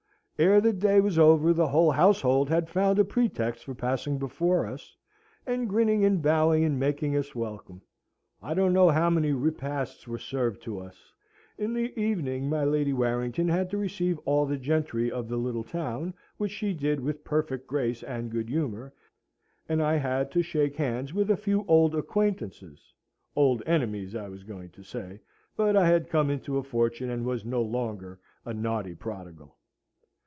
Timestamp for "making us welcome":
6.79-7.79